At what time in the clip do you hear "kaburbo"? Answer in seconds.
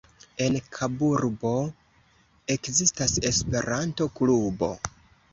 0.75-1.51